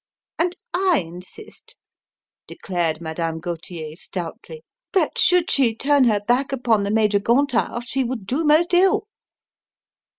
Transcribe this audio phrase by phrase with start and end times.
[0.39, 1.77] "And I insist,"
[2.47, 8.03] declared Madame Gauthier stoutly, "that should she turn her back upon the Major Gontard she
[8.03, 9.05] would do most ill!"